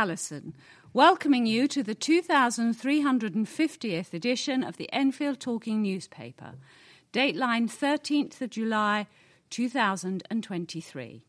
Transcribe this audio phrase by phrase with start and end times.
[0.00, 0.12] Hello.
[0.12, 0.54] Alison,
[0.94, 6.54] welcoming you to the 2350th edition of the Enfield Talking newspaper,
[7.12, 9.06] dateline 13th of July
[9.50, 11.22] 2023.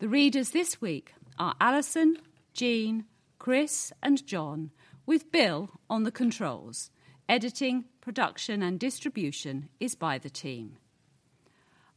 [0.00, 2.16] The readers this week are Alison,
[2.52, 3.04] Jean,
[3.38, 4.72] Chris, and John,
[5.06, 6.90] with Bill on the controls.
[7.28, 10.78] Editing, production, and distribution is by the team.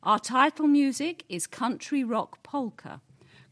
[0.03, 3.01] Our title music is Country Rock Polka,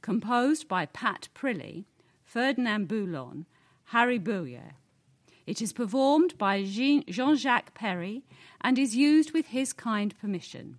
[0.03, 1.85] composed by Pat Prilly,
[2.27, 3.45] Ferdinand Boulon,
[3.85, 4.73] Harry Bouyer.
[5.45, 8.23] It is performed by Jean Jacques Perrey
[8.59, 10.77] and is used with his kind permission.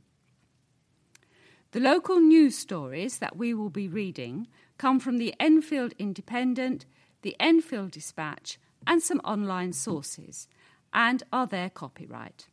[1.70, 6.84] The local news stories that we will be reading come from the Enfield Independent,
[7.22, 10.48] the Enfield Dispatch, and some online sources,
[10.92, 12.46] and are their copyright.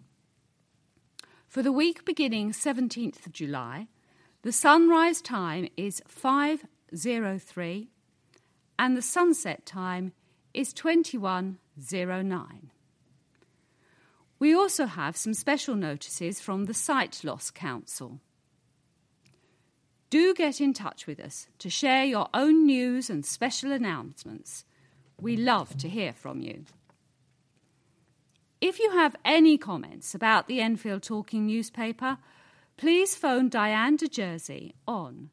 [1.50, 3.88] For the week beginning 17th of July,
[4.42, 7.90] the sunrise time is 503
[8.78, 10.14] and the sunset time
[10.54, 12.72] is 2109.
[14.38, 18.20] We also have some special notices from the Sight Loss Council.
[20.10, 24.66] Do get in touch with us to share your own news and special announcements.
[25.20, 26.66] We love to hear from you.
[28.62, 32.18] If you have any comments about the Enfield Talking newspaper,
[32.78, 35.32] please phone Diane de Jersey on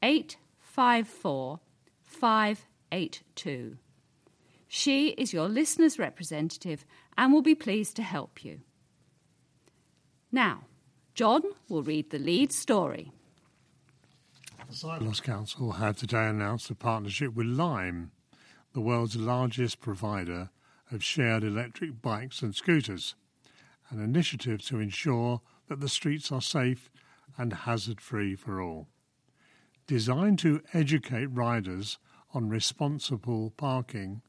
[0.04, 1.60] 854
[2.04, 3.78] 582.
[4.68, 6.86] She is your listener's representative
[7.18, 8.60] and will be pleased to help you.
[10.32, 10.66] Now,
[11.14, 13.14] John will read the lead story.
[14.84, 18.12] Loss Council have today announced a partnership with Lime,
[18.74, 20.50] the world's largest provider
[20.92, 23.16] of shared electric bikes and scooters,
[23.90, 26.90] an initiative to ensure that the streets are safe
[27.38, 28.90] and hazard free for all.
[29.88, 31.98] Designed to educate riders
[32.34, 34.24] on responsible parking,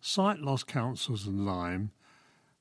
[0.00, 1.92] Sight Loss Councils and Lime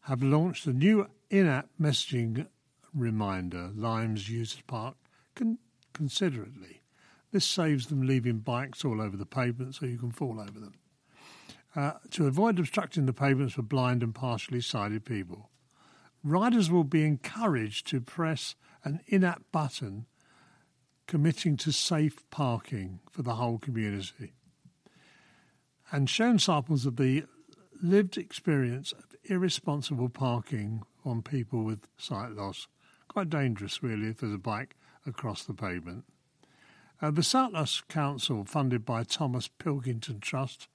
[0.01, 2.45] have launched a new in app messaging
[2.93, 4.95] reminder Lime's users park
[5.33, 5.57] con-
[5.91, 6.80] considerately.
[7.31, 10.73] This saves them leaving bikes all over the pavement so you can fall over them.
[11.75, 15.49] Uh, to avoid obstructing the pavements for blind and partially sighted people,
[16.23, 20.05] riders will be encouraged to press an in app button
[21.07, 24.33] committing to safe parking for the whole community
[25.91, 27.23] and shown samples of the
[27.81, 32.67] lived experience of irresponsible parking on people with sight loss.
[33.07, 34.75] Quite dangerous, really, if there's a bike
[35.05, 36.05] across the pavement.
[37.01, 40.67] Uh, the Loss Council, funded by Thomas Pocklington Trust,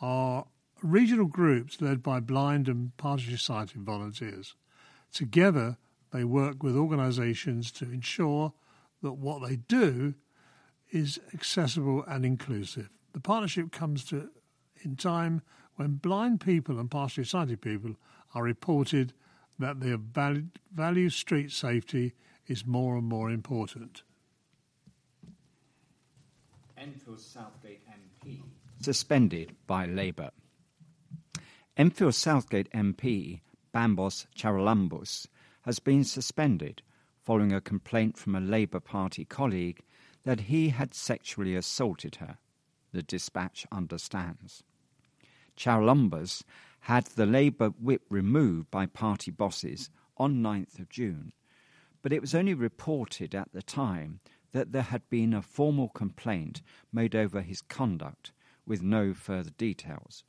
[0.00, 0.46] are
[0.82, 4.54] regional groups led by blind and partially sighted volunteers.
[5.12, 5.76] Together,
[6.12, 8.54] they work with organisations to ensure
[9.02, 10.14] that what they do
[10.90, 12.88] is accessible and inclusive.
[13.12, 14.30] The partnership comes to
[14.82, 15.42] in time
[15.76, 17.96] when blind people and partially sighted people
[18.34, 19.12] are reported
[19.58, 22.14] that their value street safety
[22.46, 24.02] is more and more important.
[26.80, 28.42] Enfield Southgate MP
[28.80, 30.30] suspended by Labour.
[31.76, 33.42] Enfield Southgate MP
[33.74, 35.26] Bambos Charalambous
[35.62, 36.80] has been suspended
[37.22, 39.82] following a complaint from a Labour Party colleague
[40.22, 42.38] that he had sexually assaulted her,
[42.92, 44.62] the dispatch understands.
[45.58, 46.42] Charalambous
[46.80, 51.32] had the Labour whip removed by party bosses on 9th of June,
[52.00, 54.20] but it was only reported at the time
[54.52, 56.62] that there had been a formal complaint
[56.92, 58.32] made over his conduct
[58.66, 60.24] with no further details.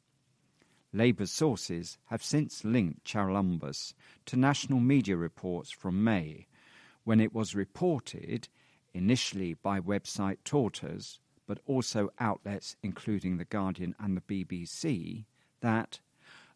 [0.93, 3.93] Labour sources have since linked Charalambous
[4.25, 6.47] to national media reports from May,
[7.03, 8.49] when it was reported,
[8.93, 15.25] initially by website Tortoise, but also outlets including The Guardian and the BBC,
[15.61, 15.99] that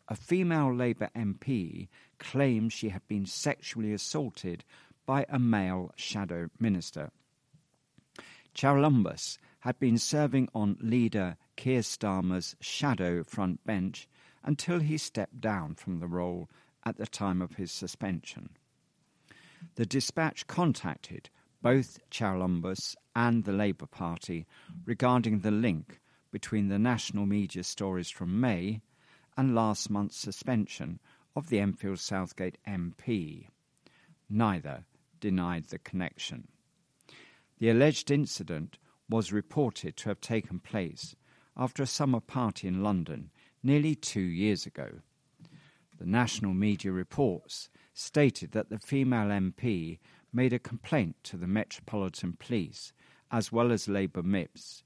[0.08, 1.88] a female Labour MP
[2.20, 4.64] claimed she had been sexually assaulted
[5.06, 7.12] by a male shadow minister.
[8.56, 14.08] Charalambous had been serving on leader Keir Starmer's shadow front bench
[14.44, 16.50] until he stepped down from the role
[16.86, 18.50] at the time of his suspension.
[19.76, 21.30] The dispatch contacted
[21.62, 24.46] both Charalambous and the Labour Party
[24.86, 26.00] regarding the link
[26.32, 28.82] between the national media stories from May
[29.36, 31.00] and last month's suspension
[31.36, 33.48] of the Enfield Southgate MP.
[34.30, 34.86] Neither
[35.20, 36.48] denied the connection.
[37.66, 38.78] The alleged incident
[39.10, 41.16] was reported to have taken place
[41.58, 43.32] after a summer party in London
[43.64, 45.00] nearly two years ago.
[45.98, 49.98] The national media reports stated that the female MP
[50.32, 52.94] made a complaint to the Metropolitan Police
[53.32, 54.84] as well as Labour MIPs,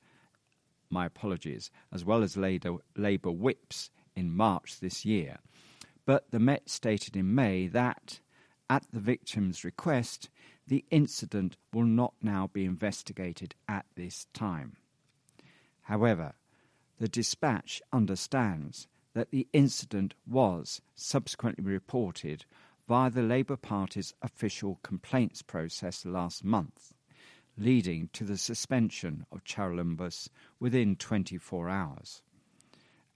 [0.90, 5.40] my apologies, as well as Labour, whips in March this year.
[6.06, 8.22] But the Met stated in May that,
[8.70, 10.30] at the victim's request,
[10.70, 14.78] the incident will not now be investigated at this time.
[15.82, 16.36] However,
[17.00, 22.46] the dispatch understands that the incident was subsequently reported
[22.88, 26.94] via the Labour Party's official complaints process last month,
[27.58, 30.30] leading to the suspension of Charalambous
[30.60, 32.22] within 24 hours.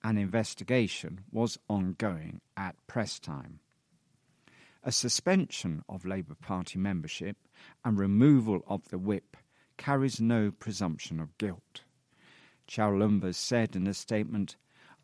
[0.03, 3.59] An investigation was ongoing at press time.
[4.83, 7.37] A suspension of Labour Party membership
[7.85, 9.37] and removal of the whip
[9.77, 11.83] carries no presumption of guilt.
[12.67, 14.57] Charalambous said in a statement,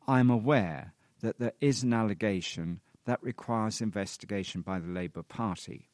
[0.06, 5.88] I am aware that there is an allegation that requires investigation by the Labour Party.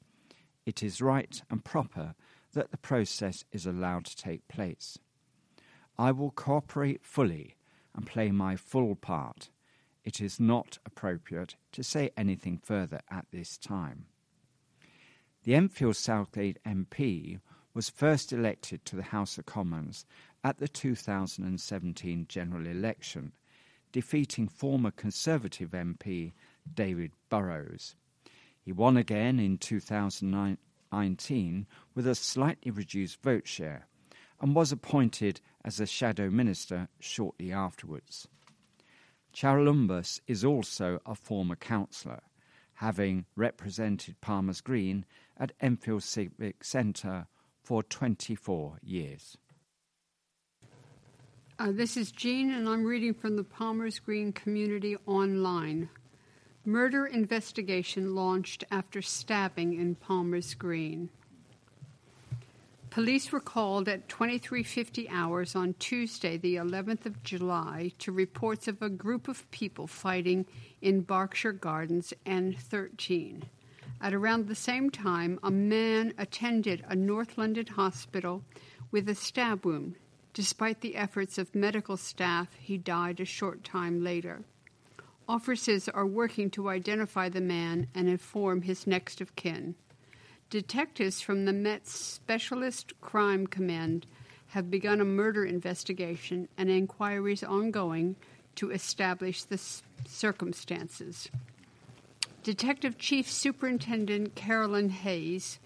[0.66, 2.16] It is right and proper
[2.54, 4.98] that the process is allowed to take place.
[5.98, 7.56] I will cooperate fully
[7.96, 9.50] and play my full part.
[10.06, 14.06] It is not appropriate to say anything further at this time.
[15.44, 17.40] The Enfield Southgate MP
[17.74, 20.06] was first elected to the House of Commons
[20.44, 23.31] at the 2017 general election,
[23.92, 26.34] defeating former Conservative MP
[26.72, 27.96] David Burrowes.
[28.62, 33.88] He won again in 2019 with a slightly reduced vote share
[34.40, 38.28] and was appointed as a shadow minister shortly afterwards.
[39.36, 42.22] Charalambous is also a former councillor,
[42.76, 45.06] having represented Palmer's Green
[45.38, 47.28] at Enfield Civic Centre
[47.62, 49.38] for 24 years.
[51.60, 55.90] Uh, this is Jean, and I'm reading from the Palmer's Green Community Online.
[56.64, 61.10] Murder investigation launched after stabbing in Palmer's Green.
[62.95, 68.81] Police were called at 2350 hours on Tuesday, the 11th of July, to reports of
[68.81, 70.45] a group of people fighting
[70.81, 73.44] in Berkshire Gardens N13.
[74.00, 78.45] At around the same time, a man attended a North London hospital
[78.92, 79.95] with a stab wound.
[80.31, 84.45] Despite the efforts of medical staff, he died a short time later.
[85.27, 89.75] Officers are working to identify the man and inform his next of kin.
[90.50, 94.06] Detectives from the Met's Specialist Crime Command
[94.50, 98.15] have begun a murder investigation and inquiries ongoing
[98.56, 99.59] to establish the
[100.07, 101.30] circumstances.
[102.44, 105.59] Detective Chief Superintendent Carolyn Hayes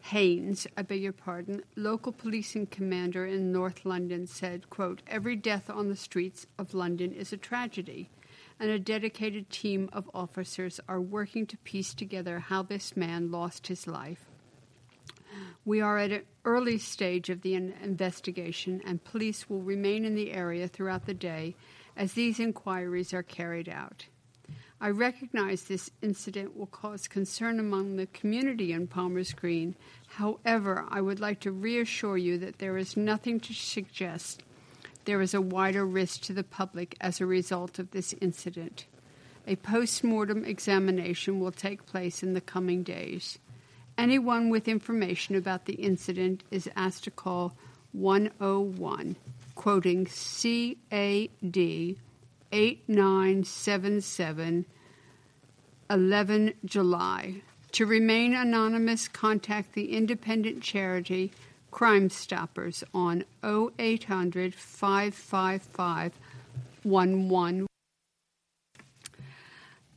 [0.00, 5.70] Haynes, I beg your pardon, local policing commander in North London said, quote, every death
[5.70, 8.08] on the streets of London is a tragedy
[8.60, 13.68] and a dedicated team of officers are working to piece together how this man lost
[13.68, 14.26] his life.
[15.64, 20.32] We are at an early stage of the investigation, and police will remain in the
[20.32, 21.56] area throughout the day
[21.96, 24.06] as these inquiries are carried out.
[24.82, 29.74] I recognize this incident will cause concern among the community in Palmer's Green.
[30.08, 34.42] However, I would like to reassure you that there is nothing to suggest
[35.04, 38.86] there is a wider risk to the public as a result of this incident.
[39.46, 43.38] A post mortem examination will take place in the coming days.
[43.96, 47.56] Anyone with information about the incident is asked to call
[47.92, 49.16] 101,
[49.54, 50.76] quoting CAD
[52.52, 54.66] 8977
[55.90, 57.42] 11 July.
[57.72, 61.32] To remain anonymous, contact the independent charity
[61.70, 66.12] Crime Stoppers on 0800 555
[66.84, 67.66] 11.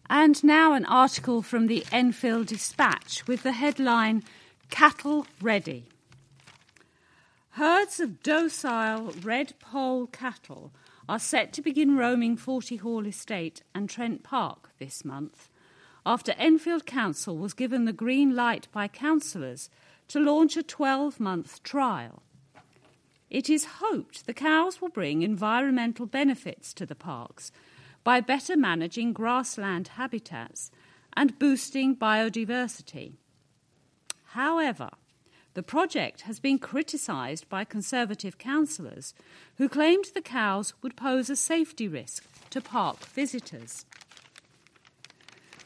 [0.10, 4.24] And now an article from the Enfield Dispatch with the headline
[4.70, 5.86] Cattle Ready.
[7.52, 10.72] Herds of docile red poll cattle
[11.08, 15.50] are set to begin roaming Forty Hall Estate and Trent Park this month
[16.06, 19.70] after Enfield Council was given the green light by councillors
[20.14, 22.22] to launch a 12 month trial.
[23.32, 27.52] It is hoped the cows will bring environmental benefits to the parks
[28.04, 30.70] by better managing grassland habitats
[31.18, 33.14] and boosting biodiversity.
[34.38, 34.92] However,
[35.56, 39.16] the project has been criticised by Conservative councillors
[39.58, 43.88] who claimed the cows would pose a safety risk to park visitors.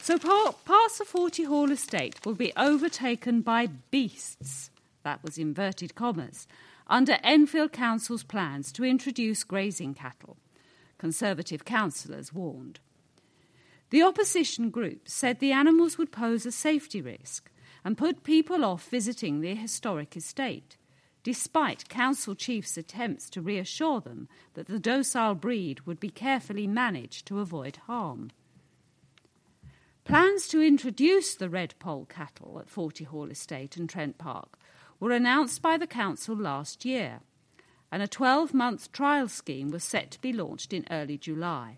[0.08, 0.16] So
[0.64, 4.70] past the Forty Hall estate will be overtaken by beasts,
[5.02, 6.48] that was inverted commas,
[6.86, 10.38] under Enfield Council's plans to introduce grazing cattle,
[10.96, 12.80] Conservative councillors warned.
[13.90, 17.50] The opposition group said the animals would pose a safety risk
[17.84, 20.78] and put people off visiting the historic estate,
[21.22, 27.26] despite council chiefs' attempts to reassure them that the docile breed would be carefully managed
[27.26, 28.30] to avoid harm.
[30.08, 34.58] Plans to introduce the red poll cattle at Forty Hall Estate and Trent Park
[34.98, 37.20] were announced by the council last year,
[37.92, 41.76] and a 12 month trial scheme was set to be launched in early July.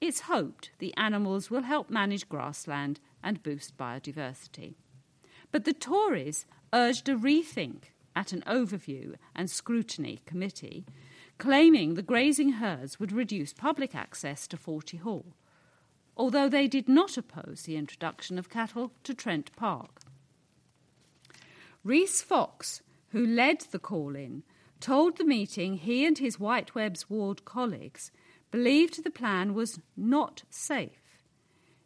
[0.00, 4.76] It's hoped the animals will help manage grassland and boost biodiversity.
[5.50, 10.86] But the Tories urged a rethink at an overview and scrutiny committee,
[11.38, 15.34] claiming the grazing herds would reduce public access to Forty Hall,
[16.16, 20.00] although they did not oppose the introduction of cattle to Trent Park.
[21.84, 24.42] Reece Fox, who led the call in,
[24.80, 28.10] told the meeting he and his White Whitewebs ward colleagues
[28.50, 31.20] believed the plan was not safe.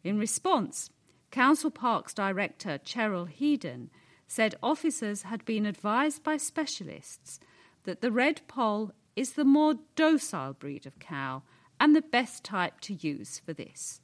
[0.03, 0.91] In response,
[1.31, 3.91] Council Parks Director Cheryl Heedon
[4.27, 7.41] said officers had been advised by specialists
[7.85, 11.43] that the red poll is the more docile breed of cow
[11.79, 14.01] and the best type to use for this.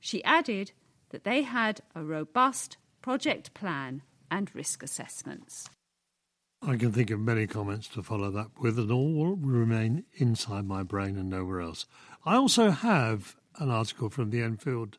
[0.00, 0.72] She added
[1.10, 5.68] that they had a robust project plan and risk assessments.
[6.62, 10.66] I can think of many comments to follow that with, and all will remain inside
[10.66, 11.86] my brain and nowhere else.
[12.24, 14.98] I also have an article from the Enfield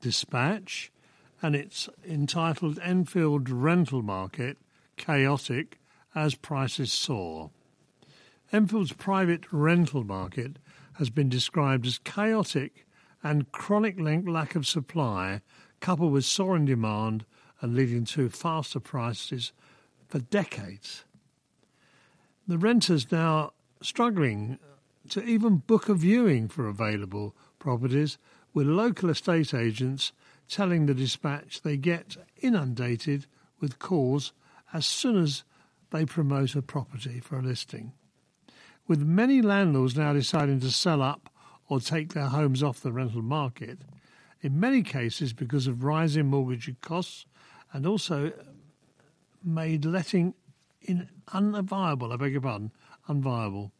[0.00, 0.92] Dispatch,
[1.40, 4.58] and it's entitled Enfield Rental Market
[4.96, 5.78] Chaotic
[6.14, 7.50] as Prices Soar.
[8.52, 10.58] Enfield's private rental market
[10.94, 12.86] has been described as chaotic
[13.22, 15.40] and chronic lack of supply,
[15.80, 17.24] coupled with soaring demand
[17.60, 19.52] and leading to faster prices
[20.08, 21.04] for decades.
[22.46, 24.58] The renters now struggling
[25.10, 28.18] to even book a viewing for available properties,
[28.54, 30.12] with local estate agents
[30.48, 33.26] telling the dispatch they get inundated
[33.60, 34.32] with calls
[34.72, 35.44] as soon as
[35.90, 37.92] they promote a property for a listing.
[38.86, 41.30] With many landlords now deciding to sell up
[41.68, 43.78] or take their homes off the rental market,
[44.40, 47.26] in many cases because of rising mortgage costs
[47.72, 48.32] and also
[49.44, 50.34] made letting
[50.82, 52.72] in unviable, I beg your pardon,
[53.08, 53.70] unviable.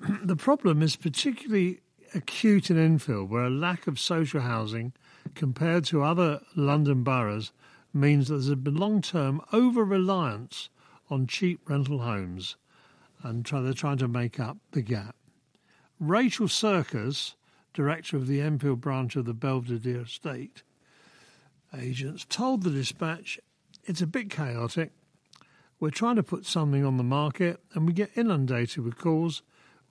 [0.22, 1.80] the problem is particularly
[2.14, 4.92] acute in Enfield, where a lack of social housing
[5.34, 7.52] compared to other London boroughs
[7.92, 10.68] means that there's a long term over reliance
[11.10, 12.56] on cheap rental homes,
[13.22, 15.16] and try, they're trying to make up the gap.
[16.02, 17.36] Rachel Circus,
[17.72, 20.64] director of the Enfield branch of the Belvedere Estate
[21.78, 23.38] agents, told the dispatch
[23.84, 24.90] it's a bit chaotic
[25.78, 29.42] we're trying to put something on the market and we get inundated with calls.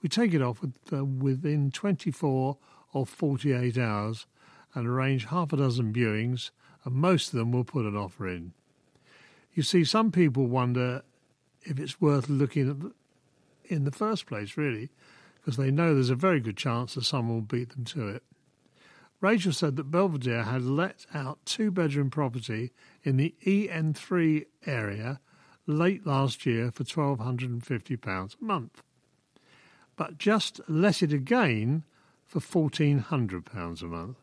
[0.02, 2.58] We take it off with, uh, within 24
[2.92, 4.26] or 48 hours
[4.74, 6.50] and arrange half a dozen viewings,
[6.84, 8.52] and most of them will put an offer in.
[9.54, 11.04] You see, some people wonder
[11.62, 12.92] if it's worth looking at the,
[13.64, 14.90] in the first place, really,
[15.42, 18.22] because they know there's a very good chance that someone will beat them to it.
[19.20, 22.72] Rachel said that Belvedere had let out two bedroom property
[23.02, 25.20] in the EN3 area
[25.66, 28.82] late last year for £1,250 a month,
[29.96, 31.84] but just let it again
[32.24, 34.16] for £1,400 a month.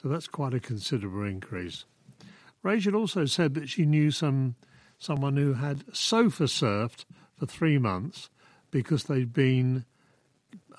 [0.00, 1.84] So that's quite a considerable increase.
[2.62, 4.56] Rachel also said that she knew some
[4.98, 8.28] someone who had sofa surfed for three months
[8.70, 9.86] because they'd been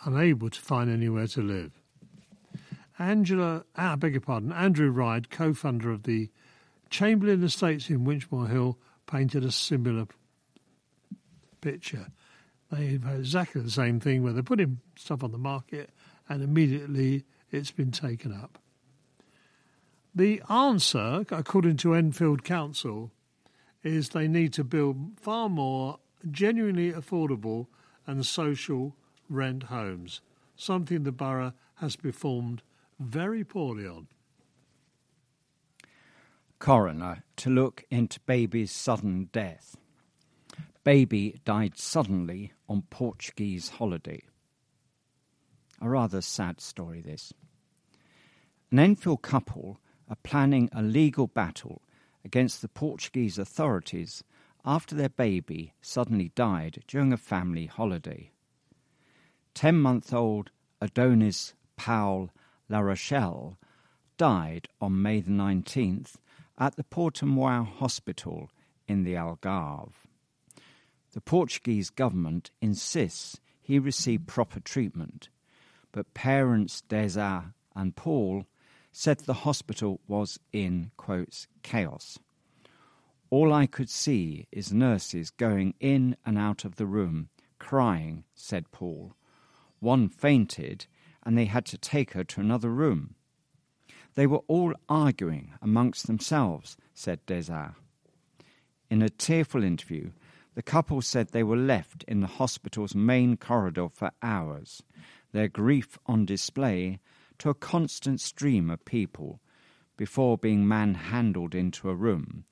[0.06, 1.72] unable to find anywhere to live.
[3.00, 6.30] Angela, ah, I beg your pardon, Andrew Ride, co-founder of the
[6.90, 10.06] Chamberlain Estates in Winchmore Hill, painted a similar
[11.62, 12.08] picture.
[12.72, 15.90] They've had exactly the same thing where they're putting stuff on the market
[16.30, 18.58] and immediately it's been taken up.
[20.14, 23.12] The answer, according to Enfield Council,
[23.84, 26.00] is they need to build far more
[26.30, 27.68] genuinely affordable
[28.06, 28.96] and social
[29.32, 30.22] rent homes,
[30.56, 32.62] something the borough has performed
[33.00, 34.08] very poorly on
[36.62, 39.76] coroner to look into baby's sudden death.
[40.84, 44.22] Baby died suddenly on Portuguese holiday.
[45.82, 47.34] A rather sad story, this.
[48.72, 51.82] An Enfield couple are planning a legal battle
[52.24, 54.24] against the Portuguese authorities
[54.64, 58.32] after their baby suddenly died during a family holiday.
[59.54, 62.30] Ten month old Adonis Paul
[62.70, 63.58] La Rochelle
[64.18, 66.16] died on May the 19th
[66.58, 68.50] at the Portimão Hospital
[68.88, 69.94] in the Algarve.
[71.14, 75.30] The Portuguese government insists he received proper treatment,
[75.92, 78.46] but parents Deza and Paul
[78.92, 82.20] said the hospital was in, quotes, chaos.
[83.30, 87.30] All I could see is nurses going in and out of the room,
[87.60, 89.14] crying, said Paul.
[89.82, 90.86] One fainted,
[91.24, 93.16] and they had to take her to another room.
[94.14, 97.76] They were all arguing amongst themselves, said Desart.
[98.90, 100.12] In a tearful interview,
[100.54, 104.84] the couple said they were left in the hospital's main corridor for hours,
[105.32, 107.00] their grief on display
[107.40, 109.42] to a constant stream of people,
[109.98, 112.46] before being manhandled into a room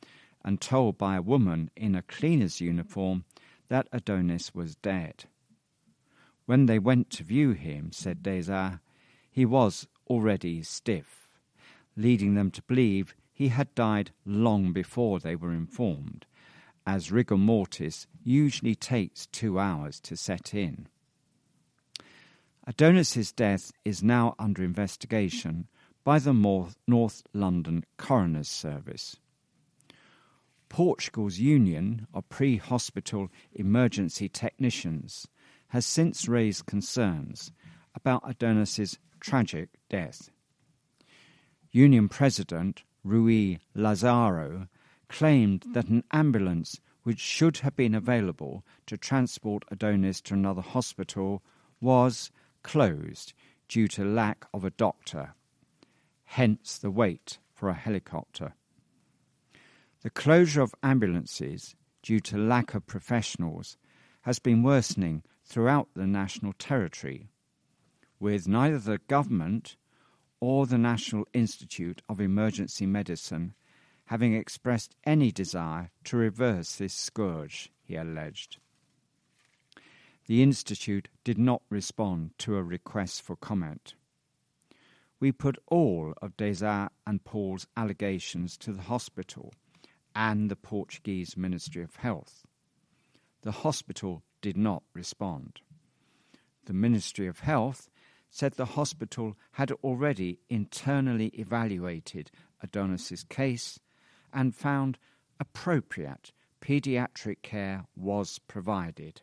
[0.44, 3.26] and told by a woman in a cleaner's uniform
[3.68, 5.26] that Adonis was dead.
[6.50, 8.80] When they went to view him, said Desart,
[9.30, 11.30] he was already stiff,
[11.96, 16.26] leading them to believe he had died long before they were informed,
[16.88, 20.88] as rigor mortis usually takes two hours to set in.
[22.66, 25.68] Adonis's death is now under investigation
[26.04, 26.34] by the
[26.88, 29.18] North London Coroner's Service.
[30.68, 35.28] Portugal's Union of Pre Hospital Emergency Technicians
[35.70, 37.52] has since raised concerns
[37.96, 40.30] about Adonis's tragic death.
[41.72, 44.68] Union President Rui Lazaro
[45.08, 51.44] claimed that an ambulance which should have been available to transport Adonis to another hospital
[51.80, 52.32] was
[52.64, 53.34] closed
[53.68, 55.34] due to lack of a doctor,
[56.26, 58.54] hence the wait for a helicopter.
[60.02, 63.78] The closure of ambulances due to lack of professionals
[64.22, 67.28] has been worsening throughout the national territory,
[68.20, 69.76] with neither the government
[70.40, 73.56] or the National Institute of Emergency Medicine
[74.06, 78.58] having expressed any desire to reverse this scourge, he alleged.
[80.28, 83.96] The Institute did not respond to a request for comment.
[85.20, 89.54] We put all of Desart and Paul's allegations to the hospital
[90.16, 92.44] and the Portuguese Ministry of Health.
[93.42, 95.62] The hospital did not respond.
[96.66, 97.90] The Ministry of Health
[98.30, 103.80] said the hospital had already internally evaluated Adonis's case
[104.32, 104.98] and found
[105.40, 109.22] appropriate paediatric care was provided.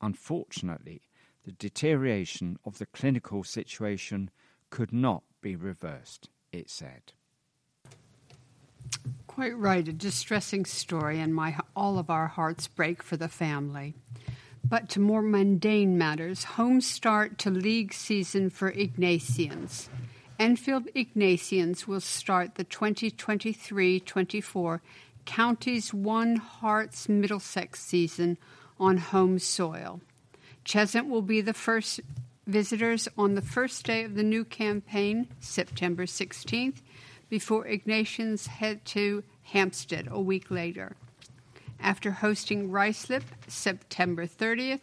[0.00, 1.02] Unfortunately,
[1.44, 4.30] the deterioration of the clinical situation
[4.70, 7.12] could not be reversed, it said.
[9.26, 13.94] Quite right, a distressing story, and my, all of our hearts break for the family.
[14.64, 19.88] But to more mundane matters, home start to league season for Ignatians.
[20.38, 24.82] Enfield Ignatians will start the 2023 24
[25.24, 28.38] Counties 1 Herts Middlesex season
[28.78, 30.00] on home soil.
[30.64, 32.00] Cheshunt will be the first
[32.46, 36.82] visitors on the first day of the new campaign, September 16th,
[37.28, 40.96] before Ignatians head to Hampstead a week later.
[41.80, 44.80] After hosting Ruislip September 30th,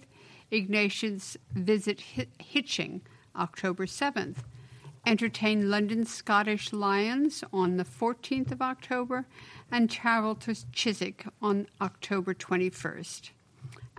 [0.52, 2.02] Ignatians visit
[2.40, 3.02] Hitchin
[3.36, 4.38] October 7th,
[5.06, 9.26] entertain London Scottish Lions on the 14th of October,
[9.72, 13.32] and travel to Chiswick on October 21st.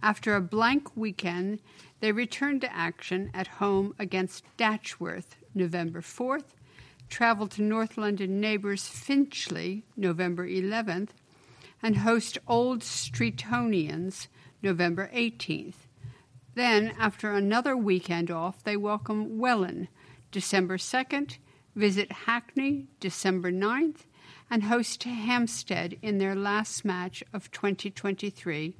[0.01, 1.61] After a blank weekend,
[2.01, 6.55] they returned to action at home against Datchworth November 4th,
[7.09, 11.11] travel to North London neighbours Finchley November 11th,
[11.83, 14.29] and host Old Streetonians
[14.63, 15.87] November 18th.
[16.55, 19.89] Then, after another weekend off, they welcome Welwyn
[20.31, 21.39] December 2nd,
[21.75, 24.07] visit Hackney December 9th,
[24.51, 28.75] and host Hampstead in their last match of 2023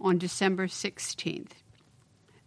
[0.00, 1.50] on December 16th.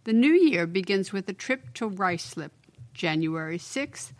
[0.04, 2.50] The new year begins with a trip to Ruislip,
[2.92, 4.12] January 6th,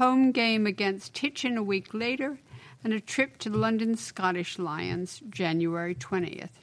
[0.00, 2.38] home game against Hitchin a week later,
[2.82, 6.56] and a trip to London Scottish Lions, January 20th.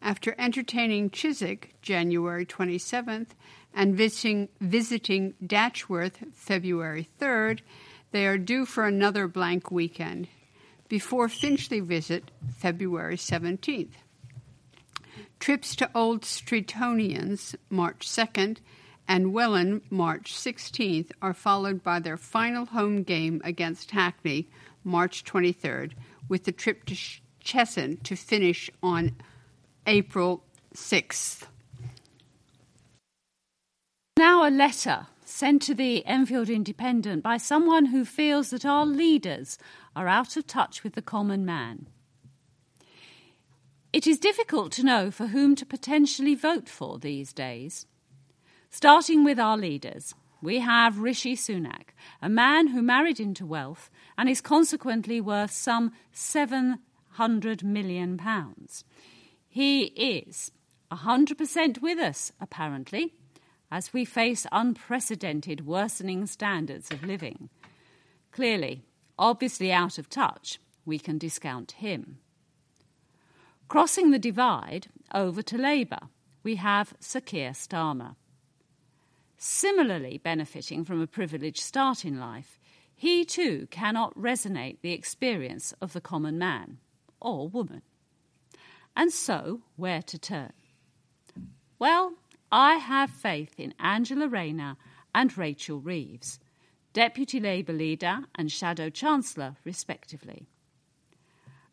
[0.00, 3.32] After entertaining Chiswick, January 27th,
[3.74, 7.60] and visiting, visiting Datchworth, February 3rd,
[8.10, 10.26] they are due for another blank weekend
[10.88, 13.96] before Finchley visit February 17th.
[15.38, 18.60] Trips to Old Streetonians, March 2nd,
[19.08, 24.48] and Welwyn, March 16th, are followed by their final home game against Hackney,
[24.84, 25.92] March 23rd,
[26.28, 26.94] with the trip to
[27.44, 29.16] Cheshunt to finish on
[29.86, 30.42] April
[30.74, 31.44] 6th.
[34.18, 39.58] Now, a letter sent to the Enfield Independent by someone who feels that our leaders
[39.94, 41.86] are out of touch with the common man.
[43.92, 47.86] It is difficult to know for whom to potentially vote for these days.
[48.70, 51.88] Starting with our leaders, we have Rishi Sunak,
[52.20, 58.20] a man who married into wealth and is consequently worth some £700 million.
[59.48, 60.52] He is
[60.92, 63.14] 100% with us, apparently,
[63.70, 67.48] as we face unprecedented worsening standards of living.
[68.30, 68.82] Clearly,
[69.18, 72.18] obviously out of touch, we can discount him.
[73.68, 76.08] Crossing the divide over to Labour,
[76.42, 78.14] we have Sir Keir Starmer.
[79.38, 82.58] Similarly benefiting from a privileged start in life,
[82.94, 86.78] he too cannot resonate the experience of the common man
[87.20, 87.82] or woman.
[88.96, 90.52] And so, where to turn?
[91.78, 92.14] Well,
[92.50, 94.76] I have faith in Angela Rayner
[95.14, 96.38] and Rachel Reeves,
[96.94, 100.48] Deputy Labour leader and Shadow Chancellor, respectively.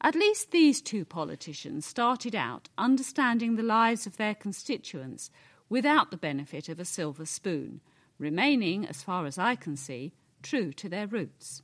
[0.01, 5.31] At least these two politicians started out understanding the lives of their constituents
[5.73, 7.81] without the benefit of a silver spoon,
[8.19, 11.63] remaining, as far as I can see, true to their roots.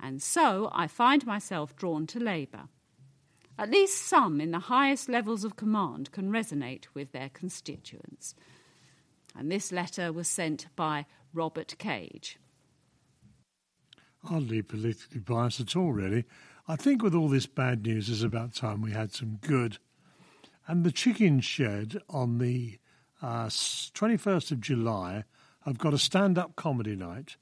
[0.00, 2.64] And so I find myself drawn to Labour.
[3.56, 8.34] At least some in the highest levels of command can resonate with their constituents.
[9.38, 12.40] And this letter was sent by Robert Cage.
[14.24, 16.24] Hardly politically biased at all, really.
[16.66, 19.78] I think with all this bad news, it's about time we had some good.
[20.66, 22.80] And the Chicken Shed on the
[23.22, 25.24] uh, 21st of July
[25.66, 27.36] I've got a stand up comedy night.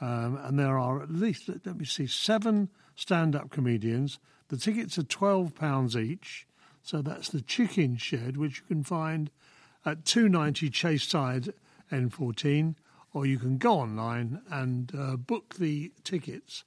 [0.00, 4.18] Um, and there are at least, let me see, seven stand up comedians.
[4.48, 6.46] The tickets are £12 each.
[6.82, 9.30] So that's the Chicken Shed, which you can find
[9.84, 11.52] at 290 Chase Side
[11.92, 12.74] N14,
[13.12, 16.64] or you can go online and uh, book the tickets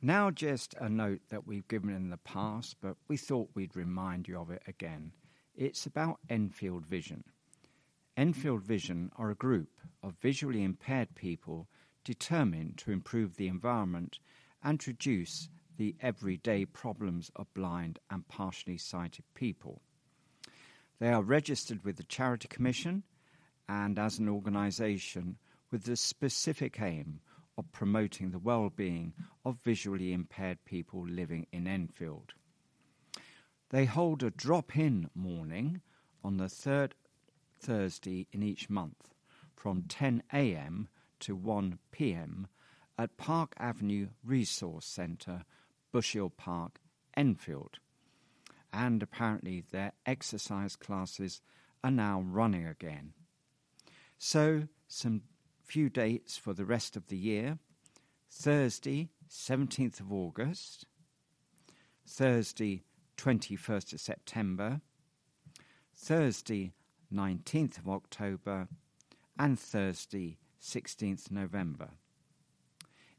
[0.00, 4.28] Now, just a note that we've given in the past, but we thought we'd remind
[4.28, 5.12] you of it again.
[5.56, 7.24] It's about Enfield Vision.
[8.16, 11.66] Enfield Vision are a group of visually impaired people
[12.04, 14.20] determined to improve the environment
[14.62, 19.82] and reduce the everyday problems of blind and partially sighted people.
[21.00, 23.02] They are registered with the Charity Commission
[23.68, 25.38] and as an organisation
[25.72, 27.20] with the specific aim
[27.58, 29.12] of promoting the well-being
[29.44, 32.32] of visually impaired people living in Enfield.
[33.68, 35.82] They hold a drop-in morning
[36.24, 36.94] on the third
[37.60, 39.12] Thursday in each month
[39.54, 40.88] from 10 a.m.
[41.20, 42.46] to 1 p.m.
[42.96, 45.44] at Park Avenue Resource Centre,
[45.92, 46.80] Bushill Park,
[47.14, 47.80] Enfield
[48.72, 51.40] and apparently their exercise classes
[51.82, 53.12] are now running again.
[54.18, 55.22] So, some
[55.68, 57.58] few dates for the rest of the year.
[58.30, 60.86] Thursday, 17th of August,
[62.06, 62.82] Thursday,
[63.18, 64.80] 21st of September,
[65.94, 66.72] Thursday,
[67.12, 68.68] 19th of October,
[69.38, 71.90] and Thursday, 16th November.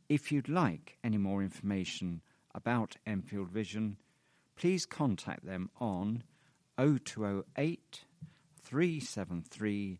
[0.08, 2.22] If you'd like any more information
[2.56, 3.98] about Enfield Vision,
[4.56, 6.24] please contact them on
[6.78, 8.06] 0208
[8.64, 10.00] 373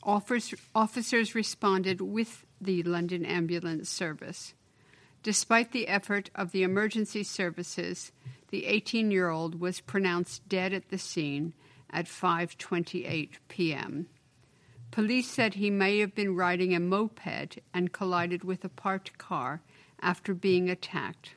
[0.03, 4.55] officers responded with the London Ambulance Service.
[5.23, 8.13] Despite the effort of the emergency services,
[8.51, 11.53] the 18 year old was pronounced dead at the scene
[11.91, 14.07] at 5:28 p.m.
[14.91, 19.61] Police said he may have been riding a moped and collided with a parked car
[20.01, 21.35] after being attacked.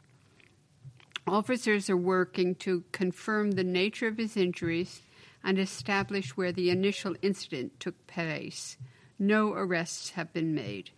[1.25, 5.01] Officers are working to confirm the nature of his injuries
[5.41, 8.77] and establish where the initial incident took place.
[9.17, 10.91] No arrests have been made.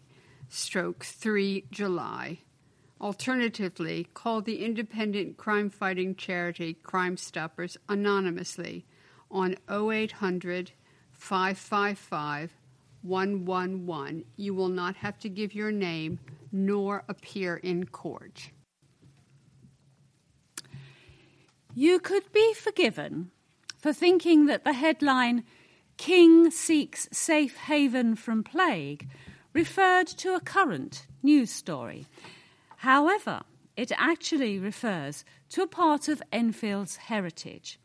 [0.48, 2.38] stroke 3 July
[3.02, 8.86] Alternatively, call the independent crime fighting charity Crime Stoppers anonymously
[9.28, 10.70] on 0800
[11.10, 12.54] 555
[13.02, 14.24] 111.
[14.36, 16.20] You will not have to give your name
[16.52, 18.50] nor appear in court.
[21.74, 23.32] You could be forgiven
[23.78, 25.42] for thinking that the headline,
[26.04, 29.08] King Seeks Safe Haven from Plague,
[29.52, 32.08] referred to a current news story.
[32.78, 33.42] However,
[33.76, 37.78] it actually refers to a part of Enfield's heritage.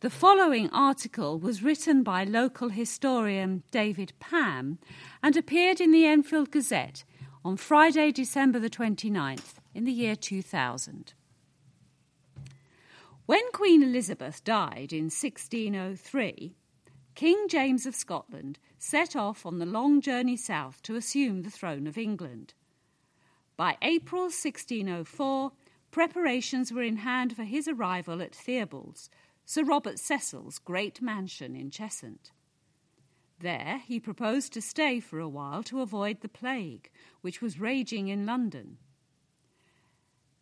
[0.00, 4.78] The following article was written by local historian David Pam
[5.22, 7.04] and appeared in the Enfield Gazette
[7.44, 11.12] on Friday, December the 29th in the year 2000.
[13.26, 16.56] When Queen Elizabeth died in 1603,
[17.20, 21.86] King James of Scotland set off on the long journey south to assume the throne
[21.86, 22.54] of England.
[23.58, 25.52] By April 1604,
[25.90, 29.10] preparations were in hand for his arrival at Theobalds,
[29.44, 32.30] Sir Robert Cecil's great mansion in Cheshunt.
[33.38, 38.08] There he proposed to stay for a while to avoid the plague, which was raging
[38.08, 38.78] in London.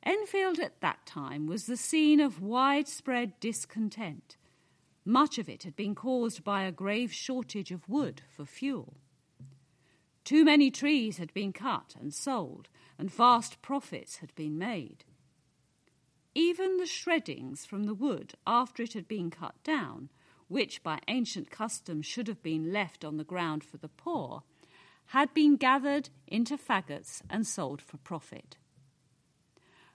[0.04, 4.36] Enfield at that time was the scene of widespread discontent.
[5.08, 8.98] Much of it had been caused by a grave shortage of wood for fuel.
[10.22, 12.68] Too many trees had been cut and sold,
[12.98, 15.06] and vast profits had been made.
[16.34, 20.10] Even the shreddings from the wood after it had been cut down,
[20.46, 24.42] which by ancient custom should have been left on the ground for the poor,
[25.06, 28.58] had been gathered into faggots and sold for profit.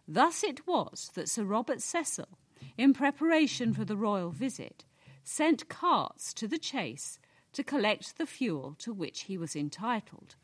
[0.08, 2.39] Thus it was that Sir Robert Cecil,
[2.80, 4.86] in preparation for the royal visit,
[5.23, 7.19] sent carts to the chase
[7.53, 10.36] to collect the fuel to which he was entitled,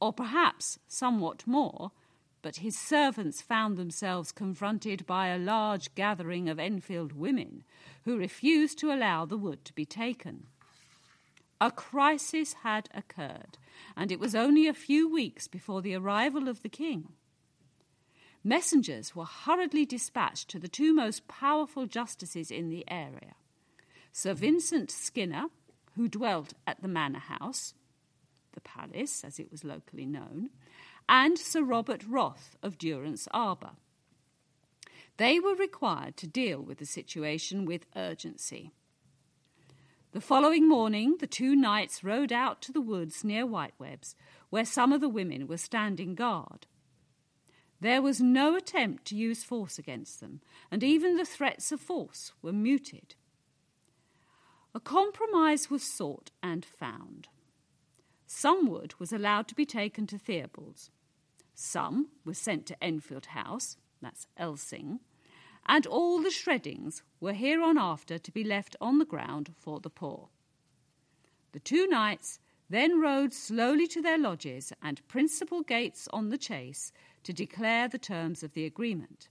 [0.00, 1.92] or perhaps somewhat more,
[2.40, 7.64] but his servants found themselves confronted by a large gathering of Enfield women
[8.04, 10.46] who refused to allow the wood to be taken.
[11.60, 13.58] A crisis had occurred,
[13.96, 17.12] and it was only a few weeks before the arrival of the king.
[18.44, 23.34] Messengers were hurriedly dispatched to the two most powerful justices in the area
[24.12, 25.46] Sir Vincent Skinner,
[25.94, 27.74] who dwelt at the Manor House,
[28.52, 30.50] the palace as it was locally known,
[31.08, 33.72] and Sir Robert Wroth of Durants Arbour.
[35.16, 38.72] They were required to deal with the situation with urgency.
[40.12, 44.14] The following morning, the two knights rode out to the woods near Whitewebs,
[44.48, 46.66] where some of the women were standing guard.
[47.80, 50.40] There was no attempt to use force against them,
[50.70, 53.14] and even the threats of force were muted.
[54.74, 57.28] A compromise was sought and found.
[58.26, 60.90] Some wood was allowed to be taken to Theobalds.
[61.54, 65.00] Some was sent to Enfield House, that's Elsyng,
[65.66, 70.28] and all the shreddings were hereafter to be left on the ground for the poor.
[71.52, 72.38] The two knights
[72.70, 77.98] then rode slowly to their lodges and principal gates on the chase to declare the
[77.98, 79.28] terms of the agreement.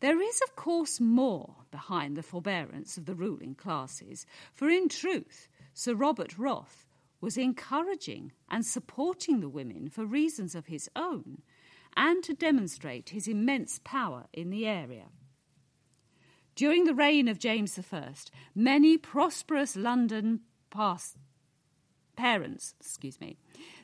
[0.00, 5.48] There is, of course, more behind the forbearance of the ruling classes, for in truth,
[5.72, 6.86] Sir Robert Wroth
[7.20, 11.42] was encouraging and supporting the women for reasons of his own
[11.96, 15.06] and to demonstrate his immense power in the area.
[16.54, 18.12] During the reign of James I,
[18.54, 21.16] many prosperous London past
[22.16, 23.36] parents, excuse me,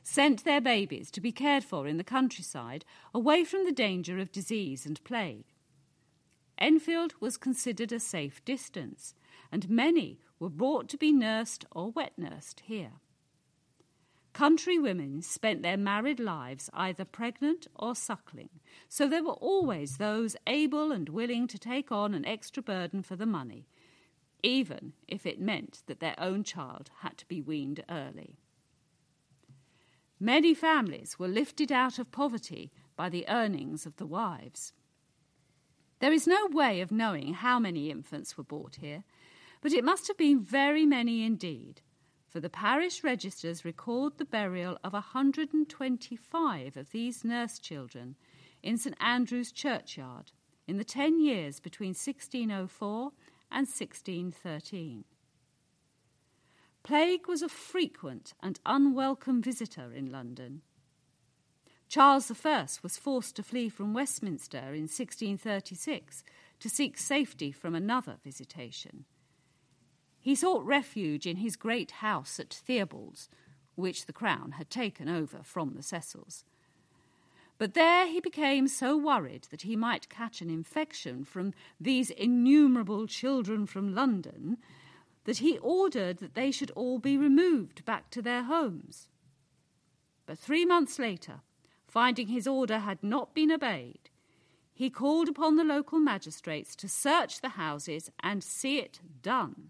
[0.02, 4.32] sent their babies to be cared for in the countryside, away from the danger of
[4.32, 5.44] disease and plague.
[6.62, 9.16] Enfield was considered a safe distance,
[9.50, 12.92] and many were brought to be nursed or wet nursed here.
[14.32, 18.48] Country women spent their married lives either pregnant or suckling,
[18.88, 23.16] so there were always those able and willing to take on an extra burden for
[23.16, 23.66] the money,
[24.44, 28.38] even if it meant that their own child had to be weaned early.
[30.20, 34.72] Many families were lifted out of poverty by the earnings of the wives.
[36.02, 39.04] There is no way of knowing how many infants were brought here,
[39.60, 41.80] but it must have been very many indeed,
[42.26, 48.16] for the parish registers record the burial of 125 of these nurse children
[48.64, 50.32] in St Andrew's churchyard
[50.66, 53.12] in the ten years between 1604
[53.52, 55.04] and 1613.
[56.82, 60.62] Plague was a frequent and unwelcome visitor in London.
[61.92, 66.24] Charles I was forced to flee from Westminster in 1636
[66.58, 69.04] to seek safety from another visitation.
[70.18, 73.28] He sought refuge in his great house at Theobalds,
[73.74, 76.46] which the Crown had taken over from the Cecils.
[77.58, 83.06] But there he became so worried that he might catch an infection from these innumerable
[83.06, 84.56] children from London
[85.24, 89.08] that he ordered that they should all be removed back to their homes.
[90.24, 91.42] But three months later,
[91.92, 94.08] finding his order had not been obeyed,
[94.72, 99.68] he called upon the local magistrates to search the houses and see it done.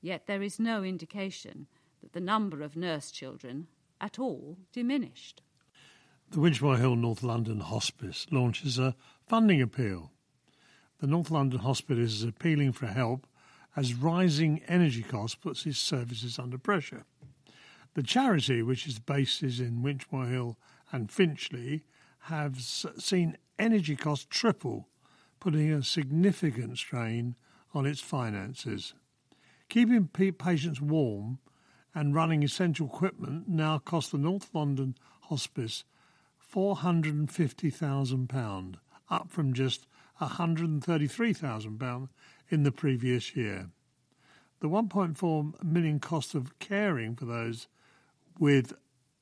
[0.00, 1.66] Yet there is no indication
[2.00, 3.66] that the number of nurse children
[4.00, 5.42] at all diminished.
[6.30, 8.96] The Winchmore Hill North London Hospice launches a
[9.26, 10.10] funding appeal.
[11.00, 13.26] The North London Hospice is appealing for help
[13.76, 17.04] as rising energy costs puts its services under pressure.
[17.92, 20.56] The charity, which is bases in Winchmore Hill
[20.92, 21.84] and Finchley,
[22.20, 24.88] have seen energy costs triple,
[25.40, 27.34] putting a significant strain
[27.74, 28.94] on its finances.
[29.68, 31.38] Keeping patients warm
[31.94, 35.84] and running essential equipment now cost the North London Hospice
[36.54, 38.76] £450,000,
[39.10, 39.86] up from just
[40.20, 42.08] £133,000
[42.48, 43.68] in the previous year.
[44.60, 47.68] The 1.4 million cost of caring for those
[48.38, 48.72] with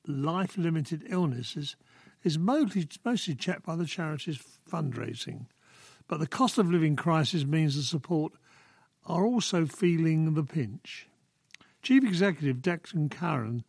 [0.07, 1.75] life limited illnesses
[2.23, 5.45] is mostly, mostly checked by the charity's fundraising.
[6.07, 8.33] But the cost of living crisis means the support
[9.05, 11.07] are also feeling the pinch.
[11.81, 13.63] Chief Executive Declan Curran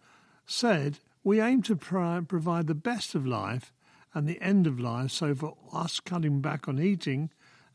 [0.46, 3.72] said, We aim to provide the best of life
[4.14, 7.30] and the end of life, so for us cutting back on heating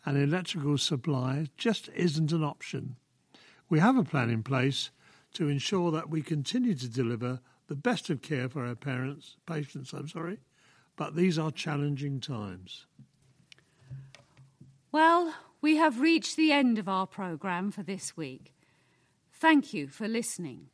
[0.06, 2.98] and electrical supply just isn't an option.
[3.70, 4.92] We have a plan in place
[5.34, 9.94] to ensure that we continue to deliver the best of care for our parents, patients,
[9.94, 10.40] I'm sorry,
[10.96, 12.86] but these are challenging times.
[14.92, 18.54] Well, we have reached the end of our programme for this week.
[19.32, 20.68] Thank you for listening.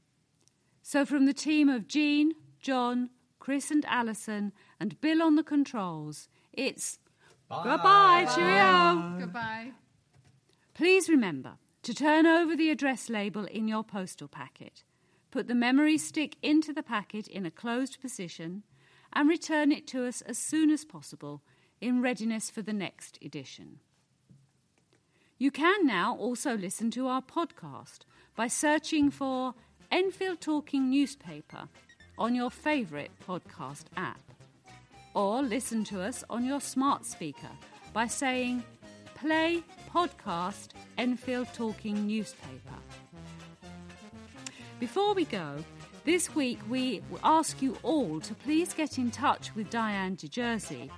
[0.82, 6.28] So, from the team of Jean, John, Chris, and Alison, and Bill on the controls,
[6.52, 7.00] it's
[7.48, 7.64] Bye.
[7.64, 9.20] goodbye, cheerio.
[9.20, 9.72] Goodbye.
[10.74, 14.84] Please remember to turn over the address label in your postal packet.
[15.32, 18.64] Put the memory stick into the packet in a closed position
[19.14, 21.42] and return it to us as soon as possible
[21.82, 23.80] in readiness for the next edition.
[25.38, 28.00] You can now also listen to our podcast
[28.36, 29.54] by searching for
[29.92, 31.70] Enfield Talking Newspaper
[32.18, 34.20] on your favourite podcast app.
[35.14, 37.50] Or listen to us on your smart speaker
[37.94, 38.64] by saying
[39.16, 39.64] Play
[39.94, 42.80] Podcast Enfield Talking Newspaper.
[44.80, 45.58] Before we go,
[46.06, 50.90] this week we ask you all to please get in touch with Diane de Jersey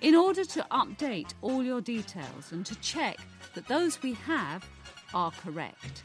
[0.00, 3.18] in order to update all your details and to check
[3.54, 4.68] that those we have
[5.14, 6.02] are correct.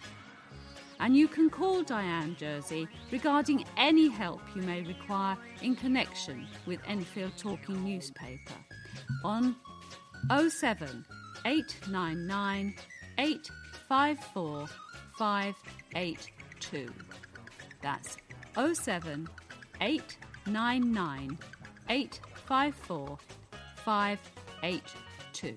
[0.99, 6.79] And you can call Diane Jersey regarding any help you may require in connection with
[6.87, 8.53] Enfield Talking Newspaper
[9.23, 9.55] on
[10.29, 11.03] 07
[11.45, 12.75] 899
[13.17, 14.67] 854
[16.59, 16.93] 582.
[17.81, 18.17] That's
[18.55, 19.29] 07
[19.81, 21.37] 899
[21.89, 23.17] 854
[23.85, 25.55] 582.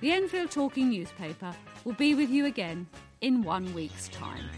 [0.00, 2.86] The Enfield Talking newspaper will be with you again
[3.20, 4.48] in one week's time.